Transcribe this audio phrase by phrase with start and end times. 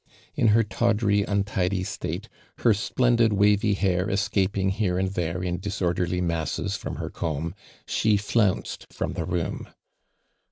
[0.33, 2.27] In her tawdry untidy state,
[2.65, 7.53] her splendid wavy hair escaping here and there in disor derly masses from her comb,
[7.85, 9.67] she flounced from the room.